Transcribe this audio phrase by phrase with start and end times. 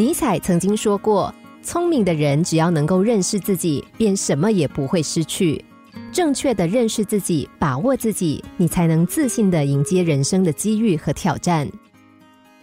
[0.00, 1.32] 尼采曾经说过
[1.62, 5.62] ：“聪明的人只要能够认识自己，便什么也不会失去。
[6.10, 11.70] 正确的认识自己，把握自己，你才能自信的迎接人生的机遇和挑战。”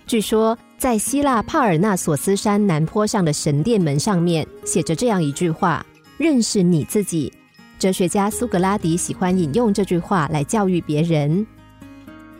[0.08, 5.86] 据说，在希腊帕尔纳索斯山南坡上的神殿门上面写着这样一句话
[6.18, 7.32] ：“认识你自己。”
[7.78, 11.46] 哲学家苏格拉底喜欢引用这句话来教育别人。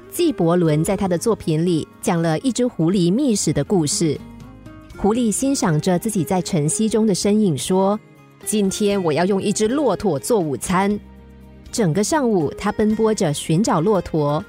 [0.10, 4.20] 纪伯伦在他的作品里讲了一只狐狸觅食的故事。
[5.00, 8.00] 狐狸欣赏着自己在晨曦中的身影，说
[8.44, 11.00] ：“今天我要用一只骆驼做午餐。”
[11.72, 14.44] 整个上午，他奔波着寻找骆驼。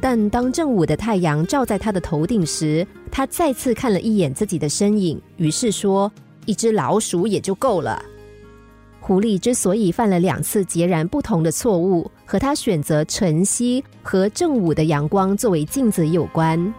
[0.00, 6.10] 但当正午的太阳照在他的头顶时，他再次看了一眼自己的身影，于是说
[6.46, 8.00] ：“一只老鼠也就够了。”
[9.00, 16.72] 狐狸之所以犯了两次截然不同的错误，和他选择晨曦和正午的阳光作为镜子有关。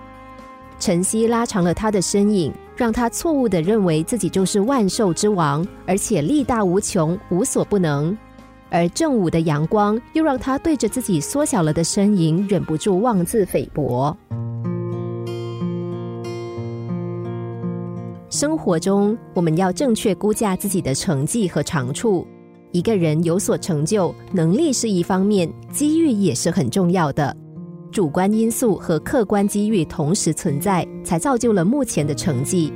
[0.85, 8.15] 晨曦拉长了他的身影，让他错误的认为自己就是万兽之王，而且力大无穷，无所不能。
[8.69, 14.15] 而正午的阳光又让他对着自己缩小了的身影忍不住妄自菲薄。
[18.29, 22.27] 生活中，我们要正确估价自己的成绩和长处。
[22.71, 27.35] 一个人有所成就，能力是一方面，机遇也是很重要的。
[27.95, 32.73] 主观因素和客观机遇同时存在，才造就了目前的成绩。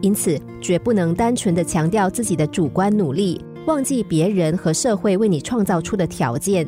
[0.00, 3.44] 因此，绝不能单纯的强调自己的主观努力。
[3.66, 6.66] 忘记别人和社会为你创造出的条件，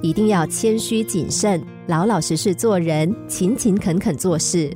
[0.00, 4.72] 一定要谦虚谨慎，老老实实做人，勤勤恳恳做事。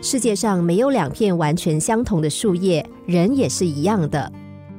[0.00, 4.32] 世界上没有两片完全相同的树叶，人也是一样的。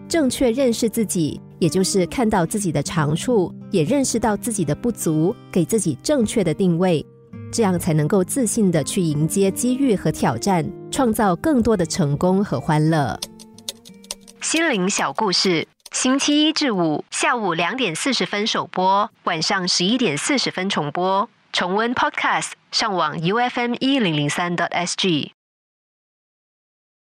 [0.07, 7.05] 正确认识自己，也就是看到自己的长处，也认识到自己的不足，给自己正确的定位，
[7.51, 13.19] 这样才能够自信的去迎接机遇和挑战，创造更多的成功和欢乐。
[14.41, 15.67] 心灵小故事。
[15.91, 21.29] 星期一至五下午两点四十分首播，晚上十一点四十分重播。
[21.53, 25.34] 重温 Podcast，上网 U F M 一零零三 t S G。